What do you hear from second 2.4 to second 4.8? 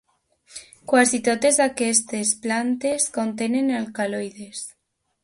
plantes contenen alcaloides.